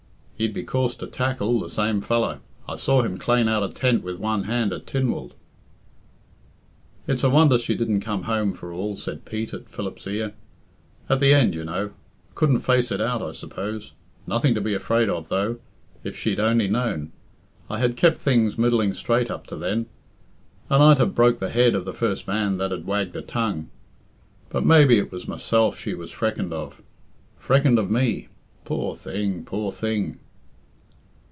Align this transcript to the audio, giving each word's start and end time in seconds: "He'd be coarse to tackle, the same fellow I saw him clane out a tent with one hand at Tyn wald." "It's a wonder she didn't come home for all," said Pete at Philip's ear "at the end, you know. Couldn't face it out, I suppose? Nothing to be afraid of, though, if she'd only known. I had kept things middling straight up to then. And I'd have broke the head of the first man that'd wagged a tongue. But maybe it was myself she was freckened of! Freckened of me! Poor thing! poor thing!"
"He'd 0.41 0.55
be 0.55 0.63
coarse 0.63 0.95
to 0.95 1.05
tackle, 1.05 1.59
the 1.59 1.69
same 1.69 2.01
fellow 2.01 2.39
I 2.67 2.75
saw 2.75 3.03
him 3.03 3.19
clane 3.19 3.47
out 3.47 3.61
a 3.61 3.69
tent 3.69 4.01
with 4.01 4.17
one 4.17 4.45
hand 4.45 4.73
at 4.73 4.87
Tyn 4.87 5.11
wald." 5.11 5.35
"It's 7.07 7.23
a 7.23 7.29
wonder 7.29 7.59
she 7.59 7.75
didn't 7.75 7.99
come 7.99 8.23
home 8.23 8.53
for 8.55 8.73
all," 8.73 8.95
said 8.95 9.23
Pete 9.23 9.53
at 9.53 9.69
Philip's 9.69 10.07
ear 10.07 10.33
"at 11.07 11.19
the 11.19 11.31
end, 11.31 11.53
you 11.53 11.63
know. 11.63 11.91
Couldn't 12.33 12.61
face 12.61 12.91
it 12.91 12.99
out, 12.99 13.21
I 13.21 13.33
suppose? 13.33 13.91
Nothing 14.25 14.55
to 14.55 14.61
be 14.61 14.73
afraid 14.73 15.09
of, 15.09 15.29
though, 15.29 15.59
if 16.03 16.17
she'd 16.17 16.39
only 16.39 16.67
known. 16.67 17.11
I 17.69 17.77
had 17.77 17.95
kept 17.95 18.17
things 18.17 18.57
middling 18.57 18.95
straight 18.95 19.29
up 19.29 19.45
to 19.45 19.55
then. 19.55 19.85
And 20.71 20.81
I'd 20.81 20.97
have 20.97 21.13
broke 21.13 21.37
the 21.37 21.51
head 21.51 21.75
of 21.75 21.85
the 21.85 21.93
first 21.93 22.25
man 22.27 22.57
that'd 22.57 22.87
wagged 22.87 23.15
a 23.15 23.21
tongue. 23.21 23.69
But 24.49 24.65
maybe 24.65 24.97
it 24.97 25.11
was 25.11 25.27
myself 25.27 25.77
she 25.79 25.93
was 25.93 26.09
freckened 26.09 26.51
of! 26.51 26.81
Freckened 27.37 27.77
of 27.77 27.91
me! 27.91 28.29
Poor 28.65 28.95
thing! 28.95 29.45
poor 29.45 29.71
thing!" 29.71 30.17